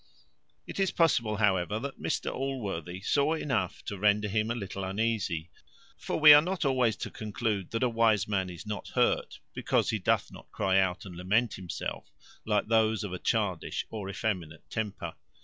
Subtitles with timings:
[0.65, 5.51] It is possible, however, that Mr Allworthy saw enough to render him a little uneasy;
[5.95, 9.91] for we are not always to conclude, that a wise man is not hurt, because
[9.91, 12.09] he doth not cry out and lament himself,
[12.47, 15.13] like those of a childish or effeminate temper.